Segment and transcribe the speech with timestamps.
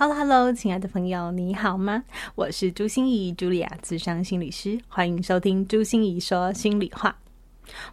[0.00, 2.04] Hello，Hello，亲爱的朋友，你好吗？
[2.36, 7.16] 我是朱心怡，茱莉亚，资深心理师，欢迎收听朱心怡说心里话。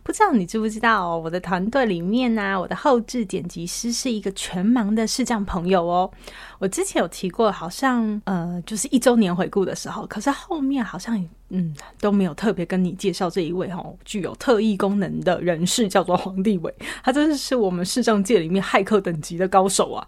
[0.03, 6.09] 不知道你知不知道，我的团队里面呢、我的后置剪辑师是一个全盲的视障朋友哦。
[6.59, 16.73] 我之前有提过，好像呃，就是一周年回顾的时候，可是后面好像嗯都没有特别跟你介绍这一位哦，具有特异功能的人士，叫做黄帝伟。
[17.03, 20.07] 他真的是我们视障界里面骇客等级的高手啊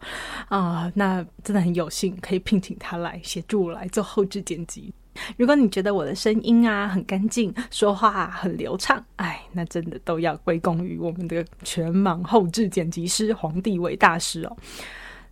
[0.50, 4.94] 啊、那真的很有幸可以聘请他来协助我来做后置剪辑。
[5.38, 14.58] 如果你觉得我的声音啊很干净，说话、很流畅，哎，那真的都要归功于我们的全盲后置剪辑师黄帝伟大师哦。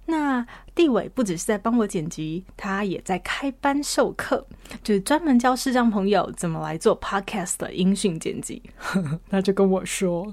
[0.08, 4.46] 那地伟不只是在帮我剪辑，他也在开班授课，
[4.84, 8.62] 就是专门教视障朋友怎么来做 podcast 的音讯剪辑。
[9.32, 10.32] 他就跟我说，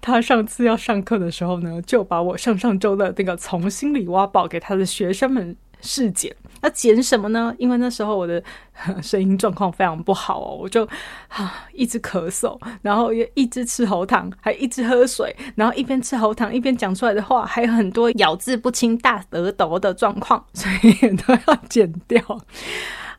[0.00, 6.34] 他上次要上课的时候呢，就把我上上周的那个从心里挖宝给他的学生们试剪。
[6.66, 7.54] 要剪什么呢？
[7.58, 8.42] 因为那时候我的
[9.00, 10.84] 声音状况非常不好哦，我就
[11.28, 22.20] 啊一直咳嗽，然后也一直吃喉糖，还一直喝水，然后一边吃喉糖一边讲出来的话还有很多咬字不清、大舌头的状况，所以都要剪掉。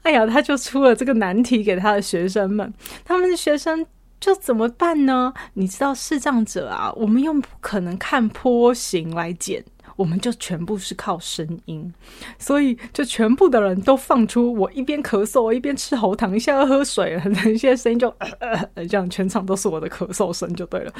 [0.02, 2.74] 哎呀，他就出了这个难题给他的学生们，
[3.06, 3.86] 他们的学生
[4.20, 5.34] 就怎么办呢？
[5.54, 9.64] 你知道视障者啊，我们又不可能看波形来剪。
[9.98, 11.92] 我们就全部是靠声音，
[12.40, 18.28] 所以就全部的人都放出我一边咳嗽，我一边吃喉糖，一下要喝水了，一些声音就呃
[18.76, 20.94] 呃，这样全场都是我的咳嗽声就对了。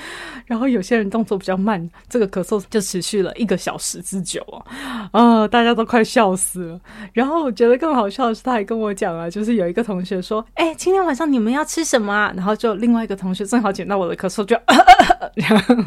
[0.46, 6.82] 然后有些人动作比较慢，这个咳嗽就持续了一个小时之久啊，啊，大家都快笑死了。
[7.14, 15.17] 然后我觉得更好笑的是，他还跟我讲啊，就是有一个同学说：“哎，今天晚上你们要吃什么啊？”然后就另外一个同学正好捡到我的咳嗽，就呃呃，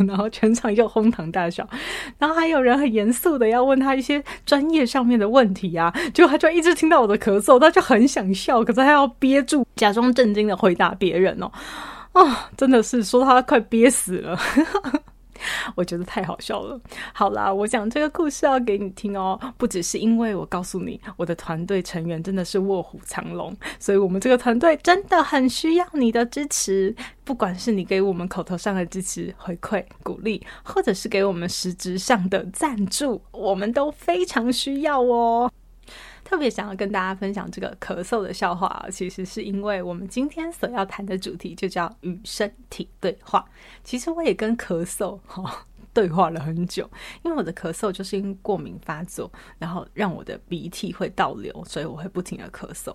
[0.07, 1.69] 然后全场又哄堂大笑。
[2.19, 11.51] 然后还有人很严肃的要问他一些专业上面的问题啊，结果他就一直听到我的咳嗽，他就很想笑，可是他要憋住，假装震惊的回答别人哦，
[12.13, 14.39] 哦，真的是说他快憋死了。
[15.75, 16.81] 我觉得太好笑了。
[17.13, 26.95] 好啦，我讲这个故事要给你听哦，不只是因为我告诉你，我的团队成员真的是卧虎藏龙，所以我们这个团队真的很需要你的支持。
[27.25, 35.49] 不管是你给我们口头上的支持、回馈、鼓励，或者是给我们实质上的赞助，我们都非常需要哦。
[36.31, 43.45] 特别想要跟大家分享这个咳嗽的笑话啊，其实是因为我们今天所要谈的主题就叫与身体对话。
[43.83, 46.89] 其实我也跟咳嗽哈对话了很久，
[47.25, 52.95] 因为我的咳嗽就是因为过敏发作，然后让我的鼻涕会倒流，所以我会不停的咳嗽。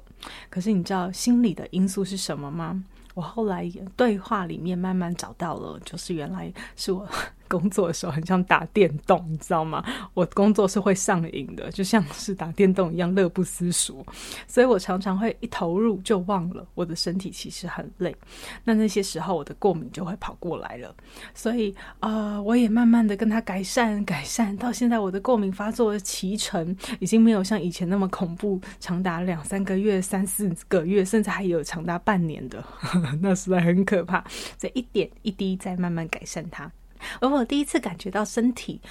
[0.49, 2.81] 可是你知道心理的因素是什么吗？
[3.15, 7.05] 我后来对话里面慢慢找到了，就是原来是我。
[7.47, 9.83] 工作的时候很像打电动，你知道吗？
[10.13, 14.05] 我工作是会上瘾的，就像是打电动一样，乐不思蜀。
[14.47, 18.15] 所以我常常会一投入就忘了我的身体其实很累。
[18.63, 20.95] 那那些时候我的过敏就会跑过来了。
[21.33, 32.63] 所以呃，我也慢慢的跟他改善改善，到现在我的过敏发作的期程已经没有像以前那么恐怖，长达两三个月、三四个月，甚至还有长达半年的，
[33.21, 34.23] 那实在很可怕。
[34.57, 36.71] 这一点一滴在慢慢改善它。
[37.21, 38.81] 而我第一次感觉到身体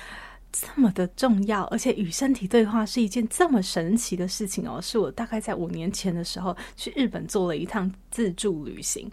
[0.53, 4.81] 这么的重要，而且与身体对话是一件这么神奇的事情哦！
[4.81, 9.11] 是我大概在五年前的时候去日本做了一趟自助旅行。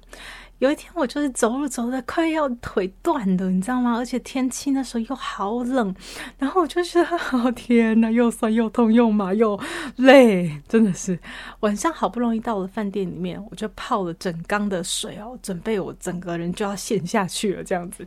[0.59, 3.97] 有一天我就是走路走的快要腿断的，你知道吗？
[3.97, 5.96] 而且天气那时候又好冷，
[6.38, 9.59] 然后我就觉得哦天哪，又酸又痛又麻又
[9.96, 11.18] 累，真的是。
[11.61, 18.05] 晚上好不容易到了饭店里面，我就泡了整缸的水哦，准备我整个人就要陷下去了，这样子。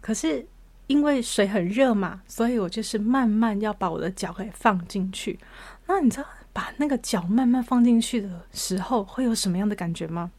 [0.00, 0.46] 可是
[0.86, 5.38] 因为水很热嘛，所以我就是慢慢要把我的脚给放进去。
[5.86, 10.30] 那你知道把那个脚慢慢放进去的时候会有什么样的感觉吗？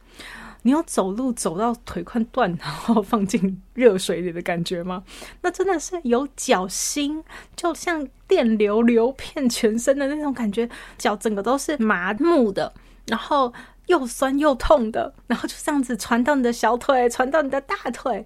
[0.64, 5.02] 你有走路走到腿快断，然后放进热水里的感觉吗？
[5.40, 7.24] 那真的是有脚心，
[7.56, 12.72] 就像电流流遍全身的那种感觉，脚整个都是麻木的，
[13.08, 13.52] 然后
[13.86, 18.24] 又酸又痛的，然后就这样子传到你的小腿，传到你的大腿。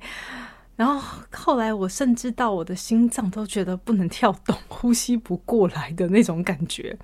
[0.76, 6.96] 然后后来，我甚至到我的心脏都觉得不能跳动，呼吸不过来的那种感觉。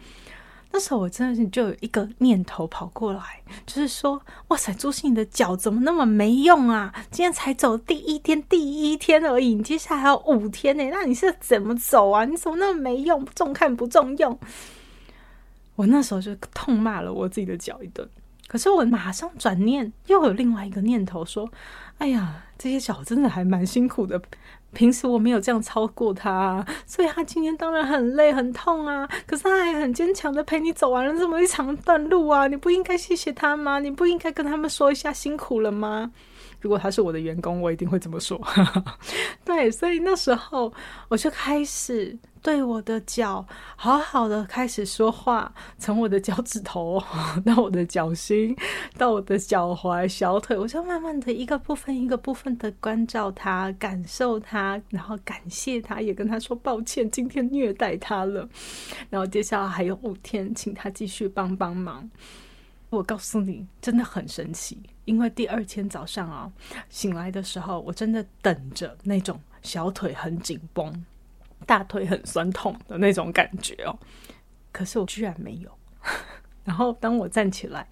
[0.75, 6.95] 那时候我真的是就有一个念头跑过来，就是说，哇塞，朱心怡的脚怎么那么没用啊？
[7.11, 12.25] 今天才走第一天，第一天而已，你接下来还有五天呢，那你是怎么走啊？
[12.25, 14.39] 你怎么那么没用，重看不重用？
[15.77, 18.09] 我那时候就痛骂了我自己的脚一顿。
[18.47, 21.51] 可是我马上转念，又有另外一个念头说
[21.97, 24.21] ：“哎呀，这些脚真的还蛮辛苦的。
[24.73, 29.07] 平时我没有这样超过他，所以他今天当然很累很痛啊。
[29.27, 32.47] 可是他还很坚强的陪你走完了这么一长段路啊！
[32.47, 33.81] 你不应该谢谢他吗？
[33.81, 36.13] 你不应该跟他们说一下辛苦了吗？”
[36.63, 38.41] 如果他是我的员工，我一定会这么说。
[39.45, 40.73] 对，所以那时候
[41.09, 43.45] 我就开始对我的脚
[43.77, 47.03] 好好的开始说话，从我的脚趾头
[47.45, 48.57] 到我的脚心，
[48.97, 58.49] 到我的脚踝、小腿，我就慢慢的一个部分一个部分的关照他，感受他，然后感谢他，也跟他说抱歉，今天虐待他了。
[59.11, 62.09] 然后接下来还有五天，请他继续帮帮忙。
[62.91, 66.51] 我告诉你，真的很神奇，因为第二天早上啊，
[66.89, 71.05] 醒来的时候，我真的等着那种小腿很紧绷、
[71.67, 73.99] 大腿很酸痛的那种感觉哦。
[74.71, 75.71] 可是我居然没有。
[76.65, 77.87] 然后当我站起来，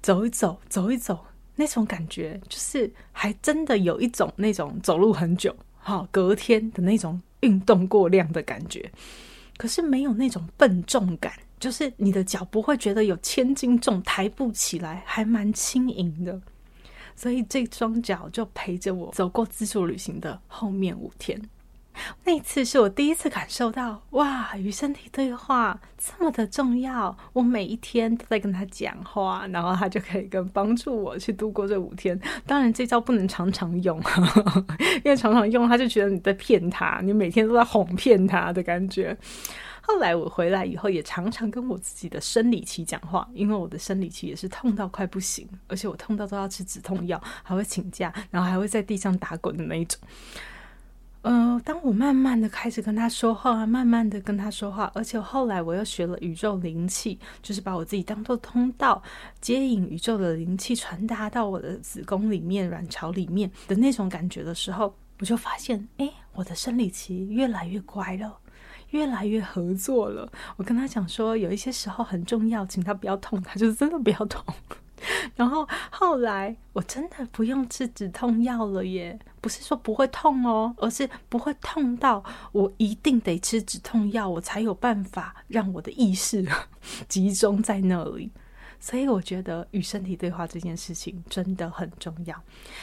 [0.00, 1.26] 走一走，走一走，
[1.56, 8.90] 那种感觉就是还真的有一种那种走路很久、好隔天的那种运动过量的感觉，
[9.58, 11.32] 可是没有那种笨重感。
[11.62, 16.40] 就是你的脚不会觉得有千斤重抬不起来，还蛮轻盈的，
[17.14, 21.40] 所以这双脚就陪着我走过自助旅行的后面五天。
[22.24, 27.14] 那次是我第一次感受到，哇，与身体对话这么的重要。
[27.34, 32.18] 我每一天都在跟他讲话，然后他就可以跟帮助我去度过这五天。
[32.46, 34.02] 当然，这招不能常常用，
[35.04, 39.16] 因为常常用他就觉得你在骗他，你每天都在哄骗他的感觉。
[39.84, 50.00] 后来我回来以后，也常常跟我自己的生理期讲话，因为我的生理期也是痛到快不行，而且我痛到都要吃止痛药，还会请假，然后还会在地上打滚的那一种。
[51.22, 59.00] 呃，当我慢慢的开始跟他说话，慢慢的跟他说话，而且后来我又学了宇宙灵气，就是把我自己当做通道，
[59.40, 68.38] 接引宇宙的灵气传达到我的子宫里面、卵巢里面的那种感觉的时候，我就发现，哎，我的生理期越来越乖了。
[68.92, 70.26] 越来越合作了。
[70.56, 74.42] 我跟他讲说，有一些时候很重要，请他不要痛，他就真的不要痛。
[75.34, 82.22] 然后后来我真的不用吃止痛药了耶，不是说不会痛哦，而是不会痛到
[82.52, 86.46] 我一定得吃止痛药，我才有办法让我的意识
[87.08, 88.30] 集中在那里。
[88.78, 92.40] 所以我觉得与身体对话这件事情真的很重要，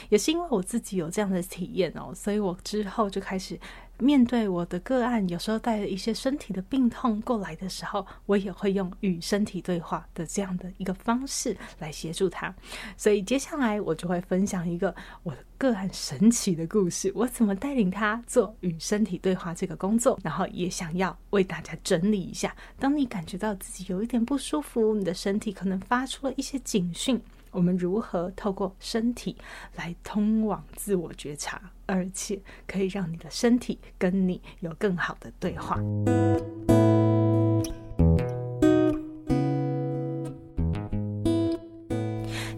[0.10, 3.58] 也是因为我自己有这样的体验哦，所以我之后就开始。
[4.00, 12.54] 面对我的个案，有时候带着一些身体的病痛过来的时候，我也会用与身体对话的这样的一个方式来协助他。
[12.96, 27.22] 所以接下来我就会分享一个我的个案神奇的故事，我怎么带领他做与身体对话这个工作，然后也想要为大家整理一下，当你感觉到自己有一点不舒服，你的身体可能发出了一些警讯。
[27.52, 29.36] 我们如何透过身体
[29.76, 35.80] 来通往自我觉察，而且可以让你的身体跟你有更好的对话？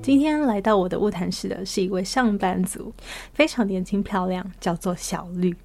[0.02, 2.94] 今天来到我的晤谈室的是一位上班族，
[3.34, 5.56] 非常年轻漂亮，叫做小绿。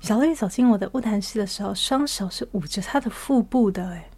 [0.00, 3.86] 小绿走进我的晤谈室的时候，双手是捂着她的腹部的。
[3.90, 4.08] 哎，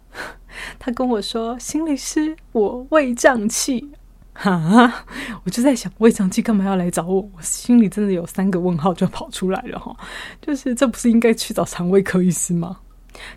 [0.79, 3.91] 她跟我说：“心理师，我胃胀气。”
[4.35, 5.05] 哈，
[5.43, 7.21] 我就在想，胃胀气干嘛要来找我？
[7.35, 9.95] 我心里真的有三个问号就跑出来了哈，
[10.41, 12.77] 就是这不是应该去找肠胃科医师吗？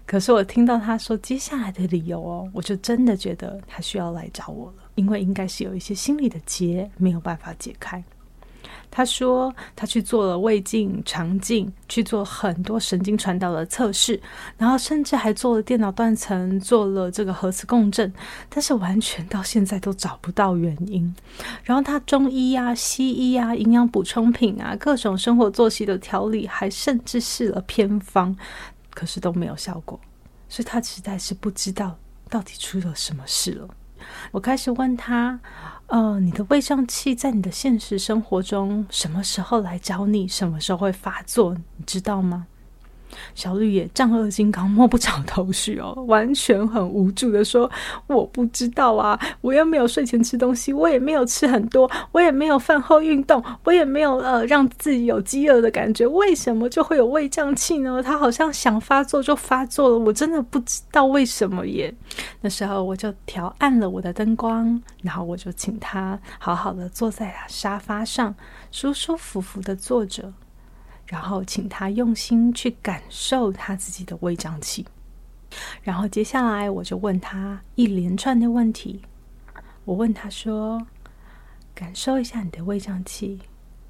[0.04, 8.02] 可是我听到他说接下来的理由哦，我就真的觉得他需要来找我了，因为应该是有一些心理的结没有办法解开。
[8.90, 14.20] 他说他去做了胃镜、肠镜，去做很多神经传导的测试，
[14.56, 18.12] 然后甚至还做了电脑断层，做了这个核磁共振，
[18.48, 21.14] 但是完全到现在都找不到原因。
[21.62, 28.34] 然后他中医啊、西医啊、营养补充品啊、各种生活作息的调理，还甚至试了偏方，
[28.90, 30.00] 可是都没有效果。
[30.48, 31.96] 所以他实在是不知道
[32.28, 33.68] 到底出了什么事了。
[34.32, 35.38] 我开始问他。
[35.88, 40.28] 呃，你的胃胀气在你的现实生活中什么时候来找你？
[40.28, 41.54] 什么时候会发作？
[41.76, 42.46] 你知道吗？
[43.34, 47.70] 小绿也丈二金刚，摸不着头绪哦，完全很无助的说
[48.06, 58.02] ：“我不知道啊，我又没有睡前吃东西，我也没有吃很多，我也没有饭后运动，我也没有呃让自己有饥饿的感觉，为什么就会有胃胀气呢？
[58.02, 61.94] 他好像想发作就发作了，我真的不知道为什么耶。
[62.40, 68.34] ”那时候我就调暗了我的灯光，然后我就请他好好的坐在沙发上，
[68.70, 70.32] 舒舒服服的坐着。
[71.08, 74.86] 然后请他用心去感受他自己的胃胀气，
[75.82, 79.00] 然后接下来我就问他一连串的问题。
[79.86, 80.86] 我问他说
[81.74, 83.40] ：“感受一下你的胃胀气，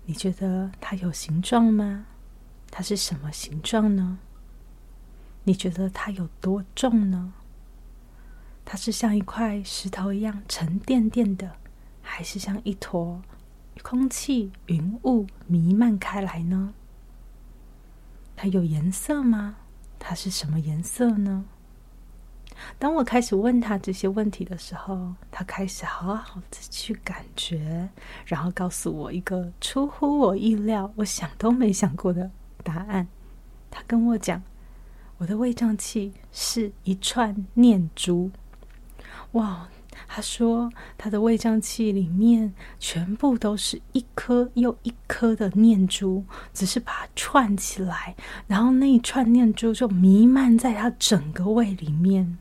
[0.05, 2.07] 你觉得它有形状吗？
[2.71, 4.21] 它是什么形状呢？
[5.43, 7.33] 你觉得它有多重呢？
[8.65, 11.51] 它是像一块石头一样沉甸甸的，
[12.01, 13.21] 还是像一坨
[13.83, 16.73] 空气云雾弥漫开来呢？”
[18.41, 19.57] 它有颜色吗？
[19.99, 21.45] 它是什么颜色呢？
[22.79, 27.89] 当我开始问他这些问题的时候，他开始好好的去感觉，
[28.27, 32.31] 然后告诉我一个出乎我意料、我想都没想过的
[32.63, 33.09] 答案。
[33.73, 34.41] 他跟我讲，
[35.17, 38.31] 我的胃胀气是一串念珠。
[39.33, 39.69] 哇！
[40.07, 46.25] 他说：“他的胃胀气里面全部都是一颗又一颗的念珠，
[46.55, 48.15] 只是把它串起来，
[48.47, 52.39] 然后那一串念珠就弥漫在他整个胃里面。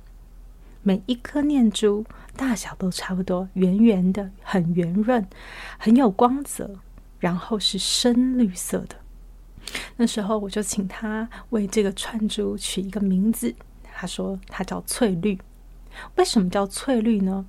[0.84, 5.28] 每一颗念珠大小都差不多，圆圆的，很圆润，
[5.78, 6.80] 很有光泽，
[7.20, 8.96] 然后是深绿色的。
[9.98, 15.38] 那时候我就请他为这个串珠取一个名字，他说他叫翠绿。”
[16.16, 17.46] 为什么叫翠绿呢？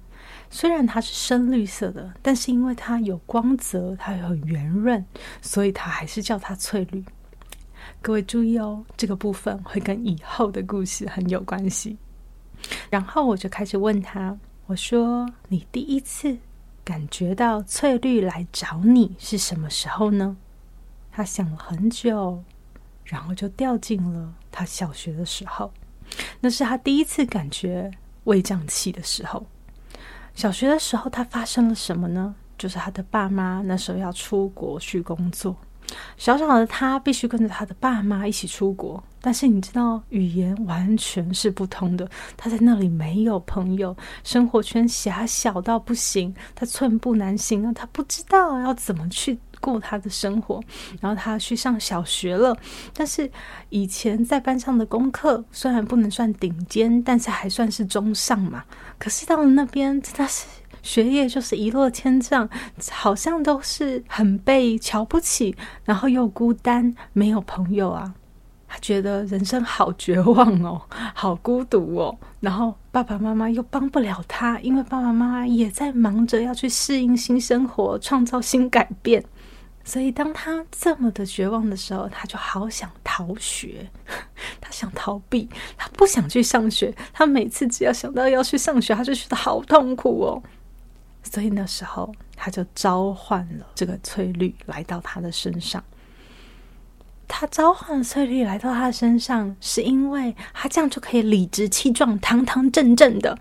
[0.51, 5.05] 虽然它是深绿色的，但是因为它有光泽，它又很圆润，
[5.43, 7.05] 所以它还是叫它翠绿。
[8.01, 11.97] 各位注意哦，这个部分会跟以后的故事很有关系。
[12.91, 14.37] 然后我就开始问他，
[14.67, 16.39] 我说：“你第一次
[16.85, 20.37] 感觉到翠绿来找你是什么时候呢？”
[21.13, 22.43] 他想了很久，
[23.05, 25.73] 然后就掉进了他小学的时候，
[26.41, 27.91] 那是他第一次感觉。
[28.29, 29.45] 胃胀气的时候，
[30.35, 32.35] 小学的时候，他发生了什么呢？
[32.59, 35.57] 就是他的爸妈那时候要出国去工作，
[36.19, 39.03] 小小的他必须跟着他的爸妈一起出国。
[39.21, 49.39] 但是你知道，语言完全是不通的，他在那里没有朋友，生活圈狭小到不行，他寸步难行啊，他不知道要怎么去。
[49.61, 50.61] 过他的生活，
[51.01, 52.57] 然后他去上小学了。
[52.93, 53.31] 但是
[53.69, 58.65] 以前在班上的功课虽然不能算顶尖，但是还算是中上嘛。
[58.99, 60.47] 可是到了那边，真的是
[60.83, 62.49] 学业就是一落千丈，
[62.91, 68.15] 好像都是很被瞧不起，然后又孤单，没有朋友啊。
[68.71, 70.83] 他觉得人生好绝望哦，
[71.15, 72.15] 好孤独哦。
[72.41, 79.25] 然后爸爸妈妈又帮不了他，因为爸爸妈妈也在忙着要去适应新生活，创造新改变。
[79.89, 83.89] 所以，当他这么的绝望的时候，他就好想逃学，
[84.61, 86.95] 他想逃避，他不想去上学。
[87.11, 90.43] 他每次只要想到要去上学，他就觉得好痛苦哦。
[91.23, 95.83] 所以那时候，他就召唤了这个翠绿来到他的身上。
[97.29, 103.39] 他召唤翠绿来到他身上，是因为他这样就可以理直气壮、堂堂正正的，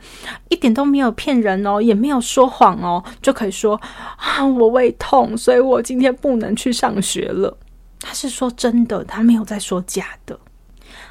[0.50, 3.80] 一点都没有骗人哦，也没有说谎哦，就可以说
[4.18, 7.58] 啊，我胃痛，所以我今天不能去上学了。
[8.02, 10.38] 他是说真的，他没有在说假的。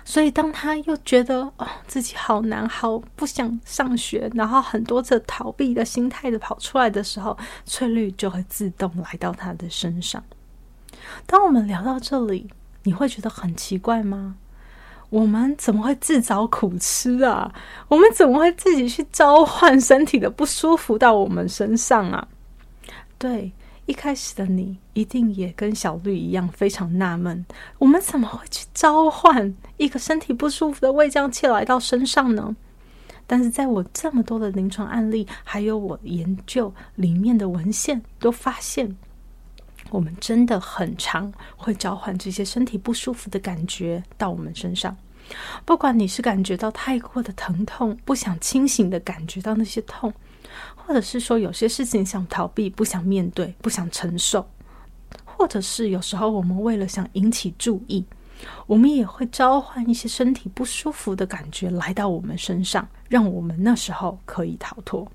[0.04, 10.22] 所以当他又觉得哦，自己好难，好不想上学，然后很多次逃避的心态的跑出来的时候，翠绿就会自动来到他的身上。
[11.26, 12.48] 当我们聊到这里。
[12.86, 14.36] 你会觉得很奇怪吗？
[15.10, 17.52] 我们怎么会自找苦吃啊？
[17.88, 22.28] 我们怎么会自己去召唤身体的不舒服到我们身上啊？
[23.18, 23.50] 对，
[23.86, 27.44] 一开始的你一定也跟小绿一样非常纳闷，
[27.78, 32.54] 我们怎么会去召唤一个身体不舒服的胃胀气来到身上呢？
[33.26, 38.96] 但是在我这么多的临床案例，还有我研究里面的文献，都发现。
[39.90, 44.96] 我们真的很常会召唤这些身体不舒服的感觉到我们身上，
[45.64, 50.12] 不管你是感觉到太过的疼痛，不想清醒的感觉到那些痛，
[50.74, 54.48] 或者是说有些事情想逃避，不想面对，不想承受，
[55.24, 58.04] 或者是有时候我们为了想引起注意，
[58.66, 65.06] 我们也会召唤一些身体不舒服的感觉来到我们身上，让我们那时候可以逃脱。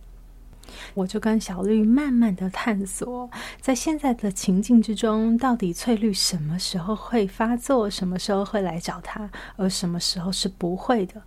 [0.93, 11.21] 我就跟小绿慢慢的探索，在现在的情境之中，到底翠绿什么时候会发作，什么时候会来找他，而什么时候是不会的。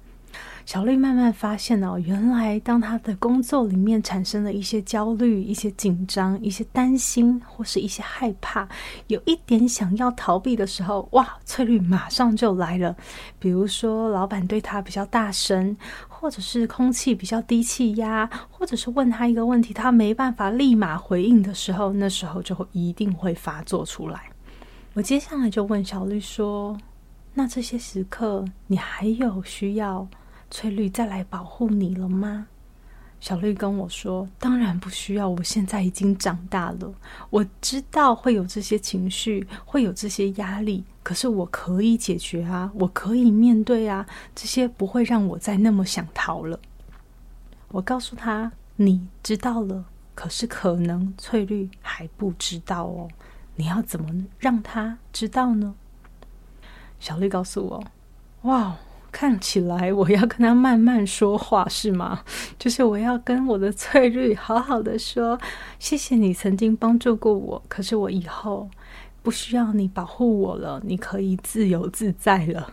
[0.67, 8.67] 小绿慢慢发现哦，原来当他的工作里面产生了一些焦虑、一些紧张、一些担心，或是一些害怕，
[9.09, 12.97] 有一点想要逃避的时候，哇，翠绿马上就来了。
[13.39, 15.77] 比如说，老板对他比较大声，
[16.25, 24.31] 或者是空气比较低气压，或者是问他一个问题，他没办法立马回应的时候，那时候就会一定会发作出来。
[24.95, 26.75] 我接下来就问小绿说
[27.35, 30.09] ：“那这些时刻，你还有需要？”
[30.51, 32.47] 翠绿再来保护你了吗？
[33.25, 36.93] 小绿跟我说：“当然不需要，我现在已经长大了，
[37.31, 46.61] 我知道会有这些情绪，会有这些压力，可是我可以解决啊，我可以面对啊，这些不会让我再那么想逃了。”
[47.73, 53.09] 我告诉他：“你知道了，可是可能翠绿还不知道哦，
[53.57, 55.75] 你要怎么让他知道呢？”
[57.01, 57.85] 小绿告诉我
[58.43, 58.77] ：“哇。”
[59.15, 62.21] 看起来我要跟他慢慢说话是吗？
[62.59, 65.39] 就是我要跟我的翠绿好好的说，
[65.79, 68.69] 谢谢你曾经帮助过我，可是我以后
[69.23, 72.73] 不需要你保护我了，你可以自由自在了。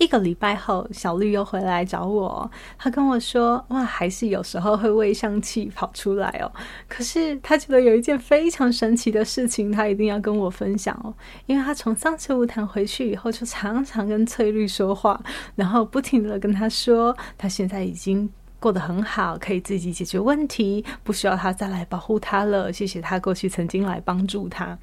[0.00, 2.50] 一个礼拜后，小绿又回来找我。
[2.78, 6.50] 他跟我说：“哇，还是有时候会胃上气跑出来哦。
[6.88, 11.12] 可是他觉得有一件非常神奇的事情，他一定要跟我分享哦。
[11.44, 15.22] 因为他从上次晤谈回去以后，就常常跟翠绿说话，
[15.54, 18.26] 然后不停地跟他说，他现在已经
[18.58, 22.72] 过得很好，可以自己解决问题，不需要他再来保护他了。
[22.72, 24.78] 谢谢他过去曾经来帮助他。”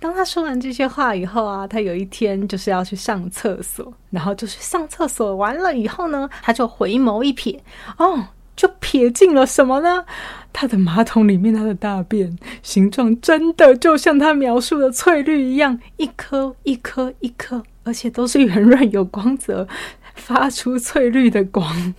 [0.00, 7.58] 当他说完这些话以后啊，他有一天就是要去上厕所，然后就是上厕所完了以后呢，他就回眸一瞥，
[7.96, 8.24] 哦，
[8.54, 10.04] 就瞥进了什么呢？
[10.52, 19.66] 他的马桶里面，他的大便形状真的就像他描述的翠绿一样，一颗一颗一颗，而且都是圆润有光泽，
[20.14, 21.94] 发出翠绿的光。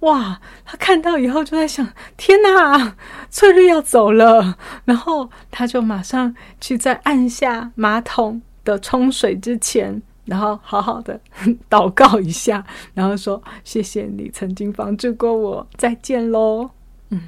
[0.00, 0.40] 哇！
[0.64, 2.96] 他看到以后就在想：天哪，
[3.30, 4.58] 翠绿要走了。
[4.84, 11.18] 然后他就马上去在按下马桶的冲水之前，然后好好的
[11.70, 16.70] 祷告一下，然后说：谢谢你曾经帮助过我，再见喽。
[17.08, 17.22] 嗯，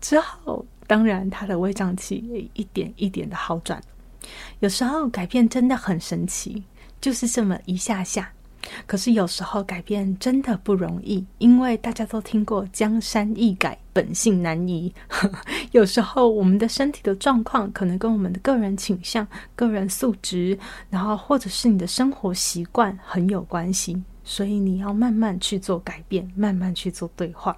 [0.00, 3.80] 之后当然他的胃胀气也一点一点的好转。
[4.60, 6.64] 有时候改变真的很神奇，
[7.00, 8.32] 就是这么一下下。
[8.86, 14.92] 可是有时候改变真的不容易，因为大家都听过“江山易改，本性难移”。
[15.72, 20.58] 有时候我们的身体的状况可能跟我们的个人倾向、个人素质，
[20.90, 27.56] 然后或者是你的生活习惯很有关系，所以你要慢慢去做改变，慢慢去做对话。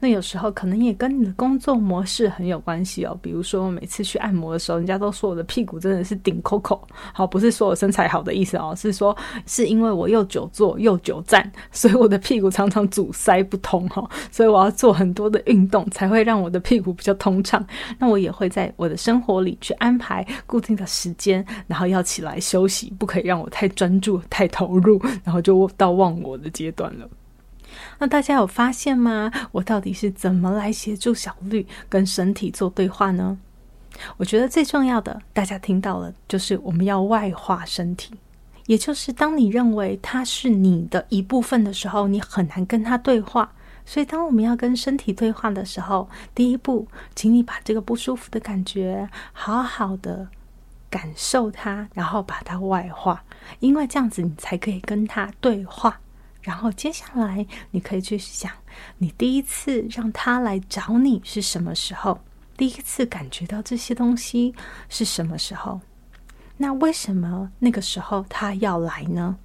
[0.00, 3.18] 那有时候可能也跟你的工作模式很有关系哦。
[3.22, 6.80] 比如说，我每次去按摩的时候，人家都说我的屁股真的是顶 Coco。
[7.12, 14.08] 好，不是说我身材好的意思哦，是说是因为我又久坐又久站，所以我的屁股常常阻塞不通哈。
[14.30, 17.64] 所以我要做很多的运动，才会让我的屁股比较通畅。
[17.98, 27.08] 那我也会在我的生活里去安排固定的时间，然后要起来休息，不可以让我太专注、太投入，然后就到忘我的阶段了。
[27.98, 29.30] 那大家有发现吗？
[29.52, 33.38] 我到底是怎么来协助小绿跟身体做对话呢？
[34.16, 38.14] 我觉得最重要的，大家听到了，就是我们要外化身体，
[38.66, 43.52] 也就是当你认为它是你的一部分的时候，你很难跟它对话。
[43.86, 50.26] 所以，当我们要跟身体对话的时候，第一步，请你把这个不舒服的感觉好好的
[50.88, 53.22] 感受它，然后把它外化，
[53.60, 56.00] 因为这样子你才可以跟它对话。
[56.44, 58.52] 然后接下来，你可以去想，
[58.98, 62.20] 你第一次让他来找你是什么时候？
[62.54, 64.54] 第一次感觉到这些东西
[64.90, 65.80] 是什么时候？
[66.58, 69.38] 那为什么那个时候他要来呢？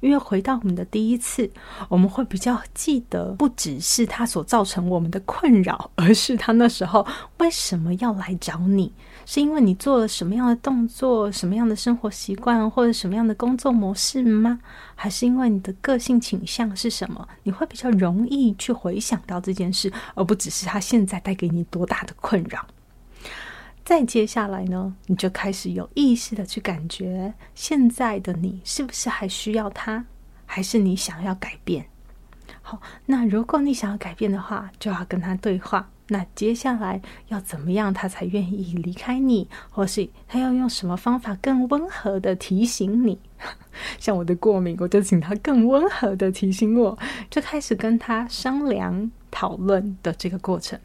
[0.00, 1.50] 因为回到我们的第一次，
[1.88, 7.06] 我们会比较记得，不只是他所造成我们的困扰，而是他那时候
[7.38, 8.92] 为什么要来找你。
[9.28, 14.60] 是因为你做了什么样的动作、什么样的生活习惯，或者什么样的工作模式吗？
[14.94, 17.26] 还是因为你的个性倾向是什么？
[17.42, 22.64] 你会比较容易去回想到这件事，而不只是他现在带给你多大的困扰。
[23.86, 30.04] 再接下来呢，你就开始有意识的去感觉，现在的你是不是还需要他，
[30.44, 31.86] 还是你想要改变？
[32.62, 35.88] 好，那如果你想要改变的话，就要跟他对话。
[36.08, 39.48] 那接下来要怎么样，他才愿意离开你？
[39.70, 43.20] 或是他要用什么方法更温和的提醒你？
[44.00, 46.98] 像我的过敏，我就请他更温和的提醒我，
[47.30, 49.12] 就开始跟他商量。
[49.30, 50.80] 讨论的这个过程。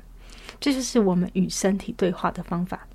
[0.59, 2.85] 这就是我们与身体对话的方法。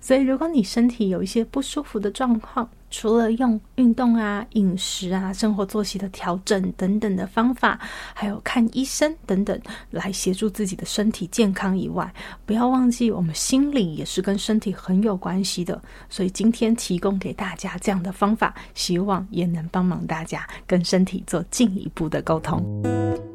[0.00, 7.78] 所以，如果你身体有一些不舒服的状况，除了用运动啊、饮食啊、生活作息的调整等等的方法，
[8.14, 9.58] 还有看医生等等
[9.90, 12.12] 来协助自己的身体健康以外，
[12.44, 15.80] 不要忘记我们心理也是跟身体很有关系的。
[16.08, 23.29] 所以今天提供给大家这样的方法，希望也能帮忙大家跟身体做进一步的沟通。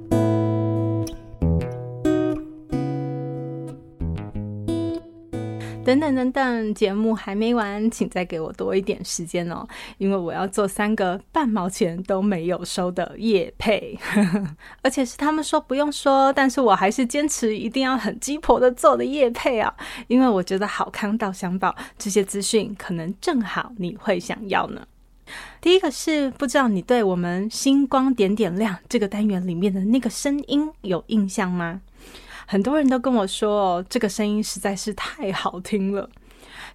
[5.85, 9.65] 等等等等，节目还没完，请再给我多一点时间哦，
[9.99, 13.97] 因为我要做三个半毛钱都没有收的夜配，
[14.81, 19.73] 而且是他们说不用说，但是我还是坚持一定要很鸡婆的做的夜配啊，
[20.07, 24.81] 因为我觉得好康道相报，这些资讯可能正好你会想要呢。
[25.59, 31.81] 第一个是不知道你对我们星光点点亮这个单元里面的那个声音有印象吗？
[32.45, 36.09] 很多人都跟我说，哦，这个声音实在是太好听了。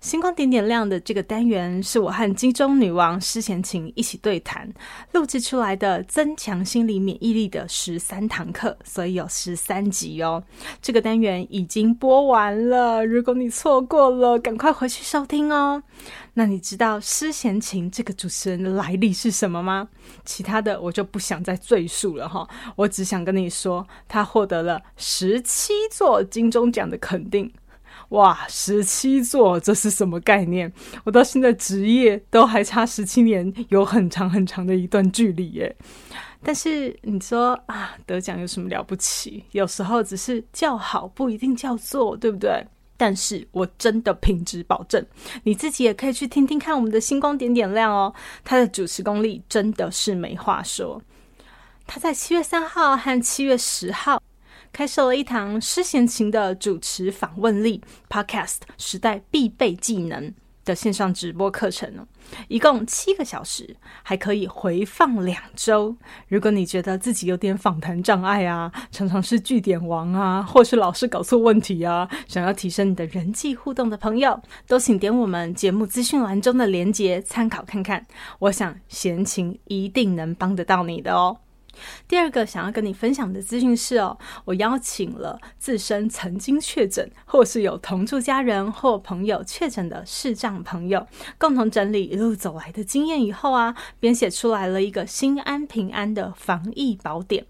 [0.00, 4.66] 星光点点亮的这个单元是我和金钟女王施贤琴一起对谈
[5.12, 10.42] 录制出来的，增强心理免疫力的十三堂课，所以有十三集哦。
[10.80, 15.82] 这个单元已经播完了，如果你错过了，赶快回去收听哦。
[16.32, 19.86] 那你知道施贤琴这个主持人的来历是什么吗？
[20.24, 27.52] 其他的我就不想再赘述了哈，我只想跟你说，他获得了十七座金钟奖的肯定。
[28.10, 30.72] 哇，十七座，这是什么概念？
[31.04, 35.74] 我到现在职业都还差十七年，有很长很长的一段距离耶。
[36.42, 39.44] 但是你说啊，得奖有什么了不起？
[39.52, 42.66] 有时候只是叫好，不一定叫座，对不对？
[42.96, 45.04] 但是我真的品质保证，
[45.44, 48.12] 你自己也可以去听听看我们的星光点点亮哦。
[48.44, 51.00] 他的主持功力真的是没话说。
[51.86, 54.20] 他在七月三号和七月十号。
[54.72, 60.32] 开设了一堂施贤琴的主持访问力 Podcast 时代必备技能
[60.64, 62.06] 的线上直播课程哦，
[62.48, 65.96] 一共七个小时，还可以回放两周。
[66.28, 78.06] 如果你觉得自己有点访谈障碍啊，常常是句点王啊，或是老是搞错问题啊，想要提升你的人际互动的朋友，都请点我们节目资讯栏中的连结参考看看。
[78.38, 81.38] 我想贤琴一定能帮得到你的哦。
[82.08, 91.06] 第二个想要跟你分享的资讯是哦，我邀请了自身曾经确诊，或是有同住家人或朋友确诊的视障朋友，
[91.38, 97.46] 共同整理一路走来的经验以后啊，编写出来了一个心安平安的防疫宝典。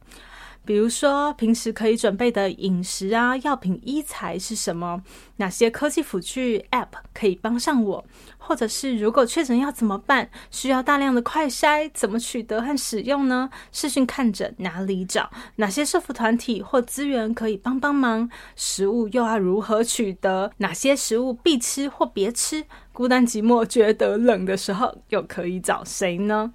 [0.71, 5.03] 比如说，平时可以准备的饮食啊、药品、医材是什么？
[5.39, 8.05] 哪些科技辅具 App 可以帮上我？
[8.39, 10.31] 或者是如果确诊要怎么办？
[10.53, 13.51] 需要大量的快筛，怎么取得和使用呢？
[13.73, 15.29] 视讯看诊哪里找？
[15.57, 18.31] 哪些社福团体或资源可以帮帮忙？
[18.55, 20.53] 食物又要如何取得？
[20.59, 22.65] 哪些食物必吃或别吃？
[22.93, 26.53] 孤单寂寞觉得冷的时候，又可以找谁呢？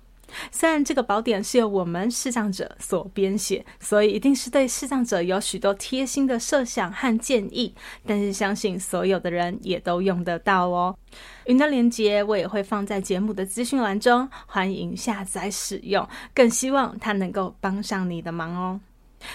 [0.52, 7.74] 虽然这个宝典是由我们视障者所编写，所以一定是对视障者有许多贴心的设想和建议，
[8.06, 10.98] 但是相信所有的人也都用得到哦。
[11.46, 18.80] 云端连接我也会放在节目的资讯栏中，欢迎下载使用，更希望它能够帮上你的忙哦。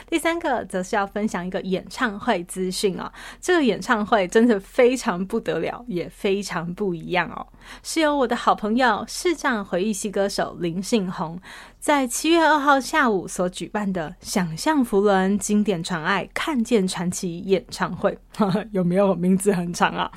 [0.09, 7.47] 第三个则是要分享一个演唱会资讯哦，这个演唱会真的非常不得了，也非常不一样哦，
[7.83, 11.41] 是由我的好朋友视障回忆系歌手林信宏
[11.79, 18.17] 在七月二号下午所举办的“想象福伦经典传爱看见传奇”演唱会，
[18.73, 20.11] 有没有名字很长啊？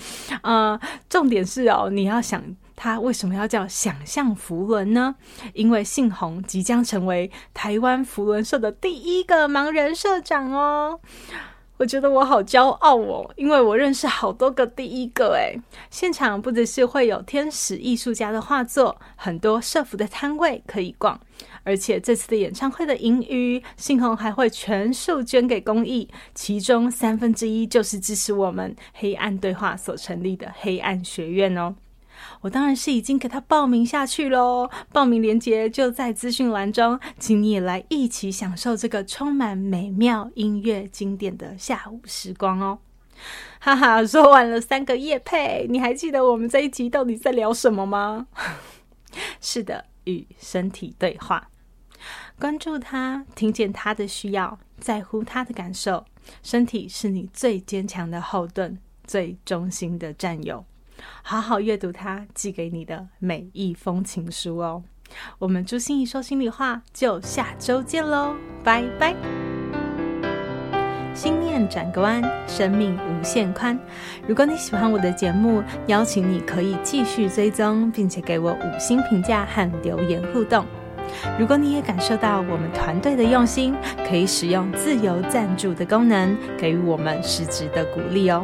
[0.44, 2.44] 呃，重点是哦，你要想。
[2.84, 5.16] 他为什么要叫想象福伦呢？
[5.54, 11.00] 因为信宏即将成为台湾福伦社的第一个盲人社长哦。
[11.78, 15.58] 我觉得我好骄傲哦，因为我认识好多个第一个诶。
[15.90, 21.18] 现场不只是会有天使艺术家的画作，很多社服的摊位可以逛，
[21.64, 31.76] 而且这次的演唱会的盈余，信宏还会全数捐给公益，其中三分之一就是支持我们黑暗对话所成立的黑暗学院哦。
[32.44, 42.80] 我当然是已经给他报名下去喽，报名链接就在资讯栏中，请你也来一起享受这个充满美妙音乐经典的下午时光哦！
[43.62, 48.28] 哈哈，说完了三个夜配，你还记得我们这一集到底在聊什么吗？
[49.40, 51.48] 是的，与身体对话，
[52.38, 56.04] 关注他，听见他的需要，在乎他的感受，
[56.42, 60.66] 身体是你最坚强的后盾，最忠心的战友。
[61.22, 64.84] 好好阅读他寄给你的每一封情书哦。
[65.40, 69.16] 我们朱心怡说心里话，就下周见喽，拜拜。
[71.14, 73.80] 心念转个弯，生命无限宽。
[74.28, 80.66] 如果你喜欢我的节目，邀请你可以继续追踪，并且给我五星评价和留言互动。
[81.40, 83.76] 如果你也感受到我们团队的用心，
[84.10, 88.44] 可以使用自由赞助的功能，给予我们实质的鼓励哦。